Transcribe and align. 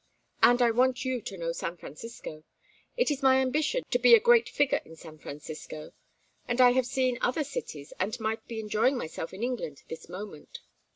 And 0.41 0.63
I 0.63 0.71
want 0.71 1.05
you 1.05 1.21
to 1.21 1.37
know 1.37 1.51
San 1.51 1.77
Francisco. 1.77 2.43
It 2.97 3.11
is 3.11 3.21
my 3.21 3.37
ambition 3.37 3.83
to 3.91 3.99
be 3.99 4.15
a 4.15 4.19
great 4.19 4.49
figure 4.49 4.81
in 4.83 4.95
San 4.95 5.19
Francisco 5.19 5.93
and 6.47 6.59
I 6.59 6.71
have 6.71 6.87
seen 6.87 7.19
other 7.21 7.43
cities, 7.43 7.93
and 7.99 8.19
might 8.19 8.47
be 8.47 8.59
enjoying 8.59 8.97
myself 8.97 9.31
in 9.31 9.43
England 9.43 9.83
this 9.89 10.09
moment." 10.09 10.61